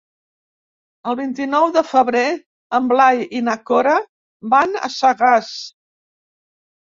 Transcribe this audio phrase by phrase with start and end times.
[1.09, 2.23] El vint-i-nou de febrer
[2.77, 3.93] en Blai i na Cora
[4.55, 5.53] van a Sagàs.